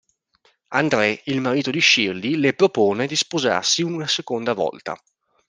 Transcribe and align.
Andrè, 0.69 1.21
il 1.25 1.41
marito 1.41 1.69
di 1.69 1.79
Shirley 1.79 2.33
le 2.35 2.53
propone 2.55 3.05
di 3.05 3.15
sposarsi 3.15 3.83
una 3.83 4.07
seconda 4.07 4.53
volta. 4.53 4.99